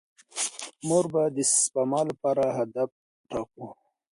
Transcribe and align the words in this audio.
موږ 0.87 1.05
به 1.13 1.23
د 1.35 1.37
سپما 1.61 2.01
لپاره 2.09 2.43
هدف 2.57 2.89
ټاکو. 3.29 3.65